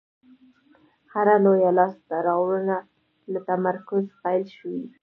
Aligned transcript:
هره 1.13 1.35
لویه 1.45 1.71
لاستهراوړنه 1.77 2.77
له 3.31 3.39
تمرکز 3.49 4.03
پیل 4.21 4.43
شوې. 4.57 4.83